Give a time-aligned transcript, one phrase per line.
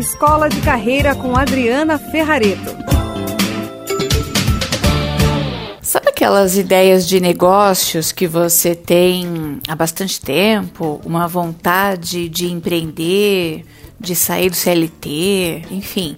[0.00, 2.74] Escola de Carreira com Adriana Ferrareto.
[5.82, 13.66] Sabe aquelas ideias de negócios que você tem há bastante tempo, uma vontade de empreender,
[14.00, 16.16] de sair do CLT, enfim,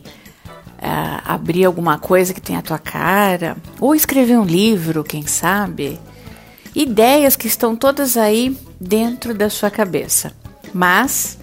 [0.78, 5.98] uh, abrir alguma coisa que tenha a tua cara, ou escrever um livro, quem sabe?
[6.72, 10.32] Ideias que estão todas aí dentro da sua cabeça,
[10.72, 11.41] mas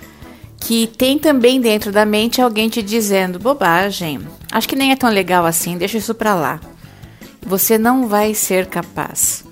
[0.60, 4.20] que tem também dentro da mente alguém te dizendo bobagem,
[4.52, 6.60] acho que nem é tão legal assim, deixa isso para lá.
[7.42, 9.46] Você não vai ser capaz.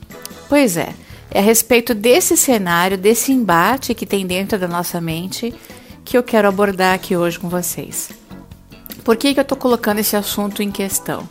[0.50, 0.94] Pois é,
[1.32, 5.54] é a respeito desse cenário, desse embate que tem dentro da nossa mente
[6.04, 8.10] que eu quero abordar aqui hoje com vocês.
[9.04, 11.28] Por que, que eu estou colocando esse assunto em questão?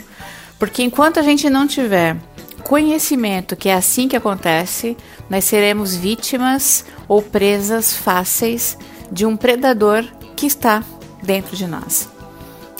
[0.59, 2.17] Porque enquanto a gente não tiver
[2.65, 4.97] conhecimento que é assim que acontece,
[5.31, 8.77] nós seremos vítimas ou presas fáceis
[9.11, 10.83] de um predador que está
[11.23, 12.09] dentro de nós.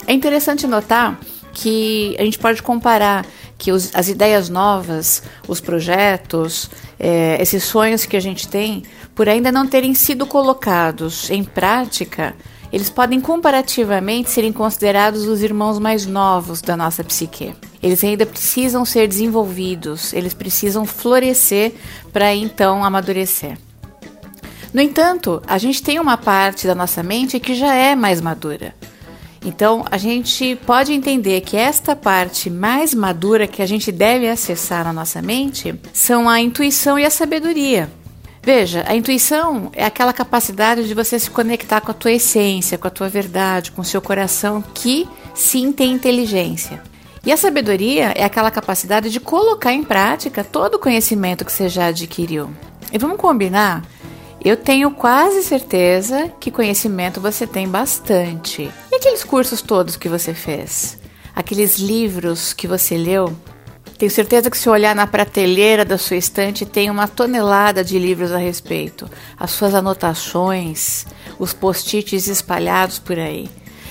[0.05, 1.19] É interessante notar
[1.53, 3.25] que a gente pode comparar
[3.57, 6.69] que os, as ideias novas, os projetos,
[6.99, 8.83] é, esses sonhos que a gente tem,
[9.15, 12.35] por ainda não terem sido colocados em prática,
[12.71, 17.55] eles podem comparativamente serem considerados os irmãos mais novos da nossa psique.
[17.81, 21.73] Eles ainda precisam ser desenvolvidos, eles precisam florescer
[22.11, 23.57] para então amadurecer.
[24.73, 28.75] No entanto, a gente tem uma parte da nossa mente que já é mais madura.
[29.45, 34.83] Então, a gente pode entender que esta parte mais madura que a gente deve acessar
[34.83, 37.89] na nossa mente são a intuição e a sabedoria.
[38.43, 42.87] Veja, a intuição é aquela capacidade de você se conectar com a tua essência, com
[42.87, 46.81] a tua verdade, com o seu coração que sim tem inteligência.
[47.25, 51.67] E a sabedoria é aquela capacidade de colocar em prática todo o conhecimento que você
[51.67, 52.49] já adquiriu.
[52.91, 53.83] E vamos combinar
[54.43, 58.71] eu tenho quase certeza que conhecimento você tem bastante.
[58.91, 60.97] E aqueles cursos todos que você fez?
[61.35, 63.35] Aqueles livros que você leu?
[63.97, 68.31] Tenho certeza que se olhar na prateleira da sua estante tem uma tonelada de livros
[68.31, 69.09] a respeito,
[69.39, 71.05] as suas anotações,
[71.39, 73.49] os post-its espalhados por aí.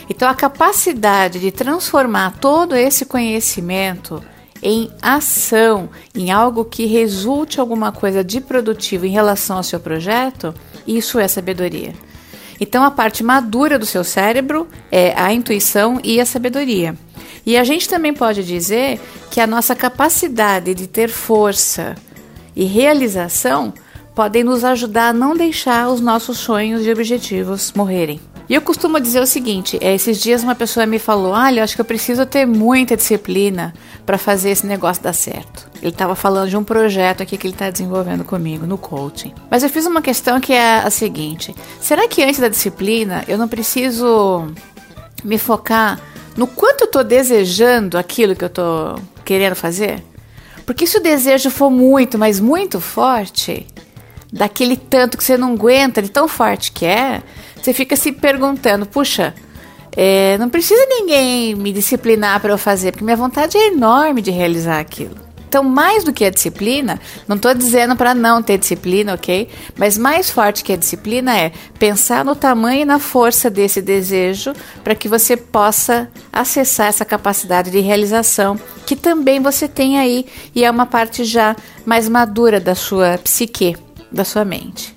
[0.08, 4.22] Então a capacidade de transformar todo esse conhecimento
[4.62, 10.54] em ação, em algo que resulte alguma coisa de produtivo em relação ao seu projeto,
[10.86, 11.92] isso é sabedoria.
[12.60, 16.96] Então, a parte madura do seu cérebro é a intuição e a sabedoria.
[17.44, 19.00] E a gente também pode dizer
[19.30, 21.94] que a nossa capacidade de ter força
[22.54, 23.72] e realização
[24.14, 28.18] podem nos ajudar a não deixar os nossos sonhos e objetivos morrerem.
[28.48, 31.74] E eu costumo dizer o seguinte: é, esses dias uma pessoa me falou, olha, acho
[31.74, 33.74] que eu preciso ter muita disciplina
[34.04, 35.68] para fazer esse negócio dar certo.
[35.82, 39.34] Ele estava falando de um projeto aqui que ele está desenvolvendo comigo no coaching.
[39.50, 43.36] Mas eu fiz uma questão que é a seguinte: será que antes da disciplina eu
[43.36, 44.46] não preciso
[45.24, 46.00] me focar
[46.36, 50.04] no quanto eu estou desejando aquilo que eu estou querendo fazer?
[50.64, 53.66] Porque se o desejo for muito, mas muito forte,
[54.32, 57.22] daquele tanto que você não aguenta, de tão forte que é,
[57.66, 59.34] você fica se perguntando, puxa,
[59.96, 64.30] é, não precisa ninguém me disciplinar para eu fazer, porque minha vontade é enorme de
[64.30, 65.16] realizar aquilo.
[65.48, 69.48] Então, mais do que a disciplina, não estou dizendo para não ter disciplina, ok?
[69.76, 74.52] Mas mais forte que a disciplina é pensar no tamanho e na força desse desejo
[74.84, 78.56] para que você possa acessar essa capacidade de realização
[78.86, 80.24] que também você tem aí
[80.54, 83.76] e é uma parte já mais madura da sua psique
[84.12, 84.94] da sua mente.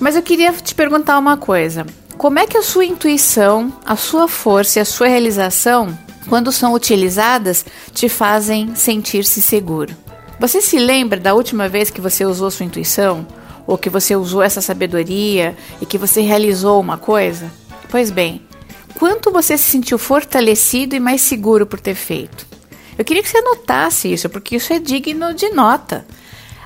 [0.00, 1.84] Mas eu queria te perguntar uma coisa:
[2.18, 5.96] como é que a sua intuição, a sua força e a sua realização,
[6.28, 7.64] quando são utilizadas,
[7.94, 9.96] te fazem sentir-se seguro?
[10.40, 13.24] Você se lembra da última vez que você usou sua intuição?
[13.68, 17.52] Ou que você usou essa sabedoria e que você realizou uma coisa?
[17.88, 18.42] Pois bem,
[18.98, 22.46] quanto você se sentiu fortalecido e mais seguro por ter feito?
[22.98, 26.04] Eu queria que você anotasse isso, porque isso é digno de nota.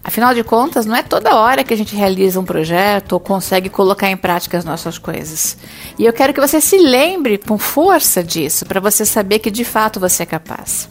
[0.04, 3.68] Afinal de contas, não é toda hora que a gente realiza um projeto ou consegue
[3.68, 5.56] colocar em prática as nossas coisas.
[5.96, 9.64] E eu quero que você se lembre com força disso, para você saber que de
[9.64, 10.88] fato você é capaz.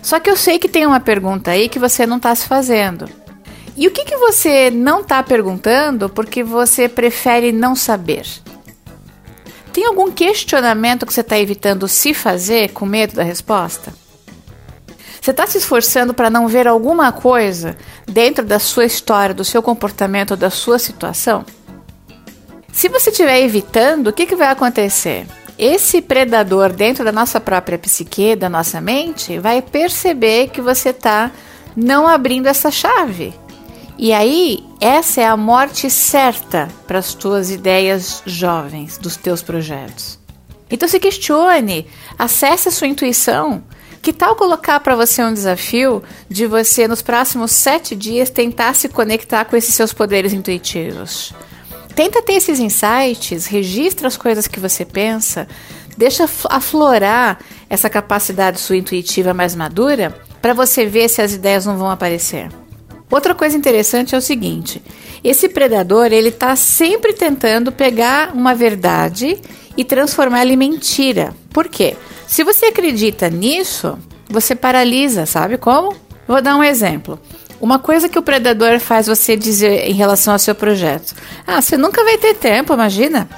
[0.00, 3.06] Só que eu sei que tem uma pergunta aí que você não está se fazendo.
[3.76, 8.24] E o que, que você não está perguntando porque você prefere não saber?
[9.72, 13.92] Tem algum questionamento que você está evitando se fazer com medo da resposta?
[15.24, 19.62] Você está se esforçando para não ver alguma coisa dentro da sua história, do seu
[19.62, 21.46] comportamento, da sua situação?
[22.70, 25.26] Se você estiver evitando, o que, que vai acontecer?
[25.58, 31.30] Esse predador dentro da nossa própria psique, da nossa mente, vai perceber que você está
[31.74, 33.32] não abrindo essa chave.
[33.96, 40.18] E aí, essa é a morte certa para as tuas ideias jovens, dos teus projetos.
[40.70, 41.86] Então se questione,
[42.18, 43.62] acesse a sua intuição.
[44.04, 48.86] Que tal colocar para você um desafio de você, nos próximos sete dias, tentar se
[48.86, 51.32] conectar com esses seus poderes intuitivos?
[51.96, 55.48] Tenta ter esses insights, registra as coisas que você pensa,
[55.96, 57.38] deixa aflorar
[57.70, 62.50] essa capacidade sua intuitiva mais madura para você ver se as ideias não vão aparecer.
[63.10, 64.82] Outra coisa interessante é o seguinte:
[65.24, 69.40] esse predador ele está sempre tentando pegar uma verdade
[69.78, 71.34] e transformá-la em mentira.
[71.48, 71.96] Por quê?
[72.26, 73.98] Se você acredita nisso,
[74.28, 75.94] você paralisa, sabe como?
[76.26, 77.18] Vou dar um exemplo.
[77.60, 81.14] Uma coisa que o predador faz você dizer em relação ao seu projeto:
[81.46, 83.28] Ah, você nunca vai ter tempo, imagina.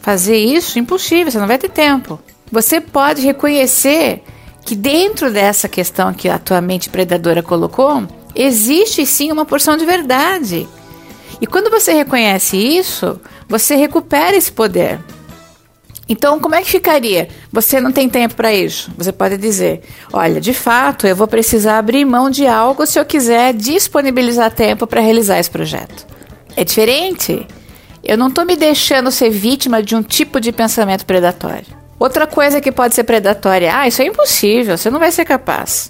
[0.00, 2.18] Fazer isso, impossível, você não vai ter tempo.
[2.50, 4.24] Você pode reconhecer
[4.64, 9.84] que dentro dessa questão que a tua mente predadora colocou, existe sim uma porção de
[9.84, 10.68] verdade.
[11.40, 15.00] E quando você reconhece isso, você recupera esse poder.
[16.12, 17.26] Então, como é que ficaria?
[17.50, 18.92] Você não tem tempo para isso.
[18.98, 19.80] Você pode dizer:
[20.12, 24.86] olha, de fato, eu vou precisar abrir mão de algo se eu quiser disponibilizar tempo
[24.86, 26.06] para realizar esse projeto.
[26.54, 27.46] É diferente.
[28.04, 31.64] Eu não estou me deixando ser vítima de um tipo de pensamento predatório.
[31.98, 35.88] Outra coisa que pode ser predatória: ah, isso é impossível, você não vai ser capaz.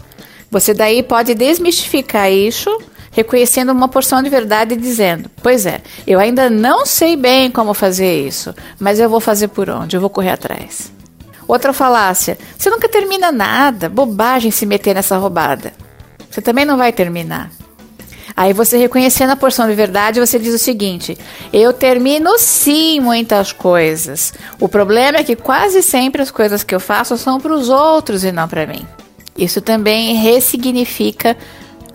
[0.53, 2.71] Você daí pode desmistificar isso,
[3.13, 7.73] reconhecendo uma porção de verdade e dizendo: Pois é, eu ainda não sei bem como
[7.75, 9.97] fazer isso, mas eu vou fazer por onde?
[9.97, 10.91] Eu vou correr atrás.
[11.47, 15.73] Outra falácia: Você nunca termina nada, bobagem se meter nessa roubada.
[16.29, 17.51] Você também não vai terminar.
[18.35, 21.19] Aí você reconhecendo a porção de verdade, você diz o seguinte:
[21.53, 24.33] eu termino sim muitas coisas.
[24.59, 28.25] O problema é que quase sempre as coisas que eu faço são para os outros
[28.25, 28.87] e não para mim.
[29.37, 31.37] Isso também ressignifica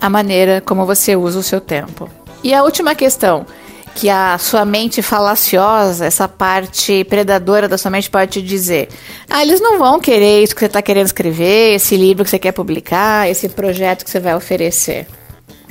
[0.00, 2.08] a maneira como você usa o seu tempo.
[2.42, 3.46] E a última questão,
[3.94, 8.88] que a sua mente falaciosa, essa parte predadora da sua mente pode te dizer:
[9.28, 12.38] ah, eles não vão querer isso que você está querendo escrever, esse livro que você
[12.38, 15.06] quer publicar, esse projeto que você vai oferecer.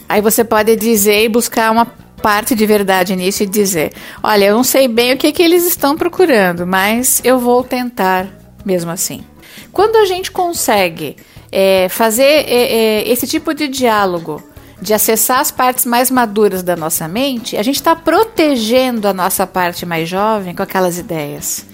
[0.10, 1.86] Aí você pode dizer e buscar uma
[2.22, 5.66] parte de verdade nisso e dizer: olha, eu não sei bem o que, que eles
[5.66, 8.28] estão procurando, mas eu vou tentar
[8.66, 9.24] mesmo assim.
[9.72, 11.16] Quando a gente consegue
[11.52, 14.42] é, fazer é, é, esse tipo de diálogo,
[14.82, 19.48] de acessar as partes mais maduras da nossa mente, a gente está protegendo a nossa
[19.48, 21.66] parte mais jovem com aquelas ideias.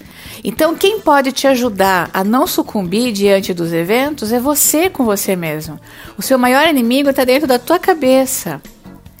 [0.42, 5.34] Então, quem pode te ajudar a não sucumbir diante dos eventos é você com você
[5.34, 5.80] mesmo.
[6.18, 8.60] O seu maior inimigo está dentro da tua cabeça.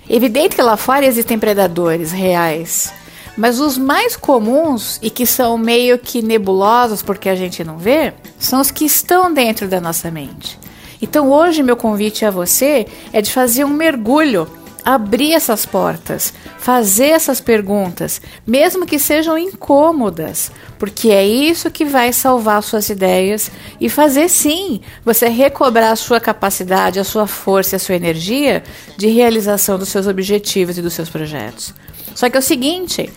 [0.08, 2.92] Evidente que lá fora existem predadores reais,
[3.38, 8.12] mas os mais comuns e que são meio que nebulosos porque a gente não vê,
[8.44, 10.58] são os que estão dentro da nossa mente.
[11.00, 14.48] Então hoje meu convite a você é de fazer um mergulho,
[14.84, 22.12] abrir essas portas, fazer essas perguntas, mesmo que sejam incômodas, porque é isso que vai
[22.12, 23.50] salvar suas ideias
[23.80, 28.62] e fazer sim você recobrar a sua capacidade, a sua força, a sua energia
[28.96, 31.74] de realização dos seus objetivos e dos seus projetos.
[32.14, 33.10] Só que é o seguinte,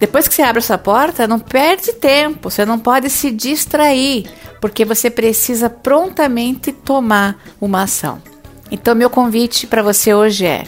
[0.00, 4.28] depois que você abre essa porta, não perde tempo, você não pode se distrair,
[4.62, 8.22] porque você precisa prontamente tomar uma ação.
[8.70, 10.62] Então, meu convite para você hoje é: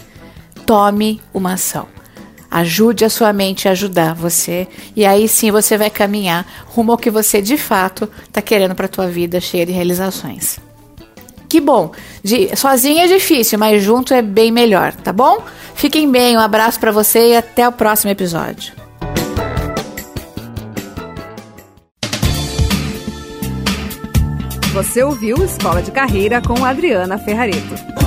[0.67, 1.87] tome uma ação.
[2.51, 6.99] Ajude a sua mente a ajudar você e aí sim você vai caminhar rumo ao
[6.99, 10.59] que você de fato está querendo para a tua vida cheia de realizações.
[11.49, 11.93] Que bom.
[12.23, 15.43] De, sozinho é difícil, mas junto é bem melhor, tá bom?
[15.75, 18.84] Fiquem bem, um abraço para você e até o próximo episódio.
[24.75, 28.04] Você ouviu Escola de Carreira com Adriana Ferrareto.